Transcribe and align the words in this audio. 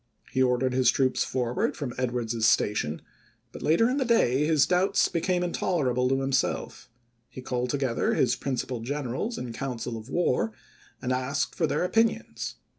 He 0.31 0.41
ordered 0.41 0.73
his 0.73 0.89
troops 0.89 1.23
forward 1.23 1.77
from 1.77 1.93
Edwards's 1.95 2.47
Station; 2.47 3.03
but 3.51 3.61
later 3.61 3.87
in 3.87 3.97
the 3.97 4.03
day 4.03 4.47
his 4.47 4.65
doubts 4.65 5.07
became 5.07 5.43
intolerable 5.43 6.09
to 6.09 6.21
himself; 6.21 6.89
he 7.29 7.39
called 7.39 7.69
together 7.69 8.15
his 8.15 8.35
prin 8.35 8.55
cipal 8.55 8.81
generals 8.81 9.37
in 9.37 9.53
council 9.53 9.97
of 9.97 10.09
war, 10.09 10.53
and 11.03 11.11
asked 11.13 11.53
for 11.53 11.67
their 11.67 11.83
opinions. 11.83 12.55